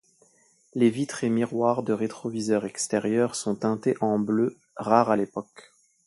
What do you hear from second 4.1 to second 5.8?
bleu, rare à l'époque.